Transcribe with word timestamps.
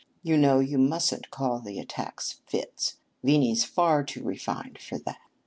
You 0.23 0.35
know 0.35 0.59
you 0.59 0.79
mustn't 0.79 1.29
call 1.29 1.59
the 1.59 1.77
attacks 1.79 2.39
'fits.' 2.47 2.97
Venie's 3.23 3.63
far 3.63 4.03
too 4.03 4.23
refined 4.23 4.79
for 4.79 4.97
that." 4.97 5.19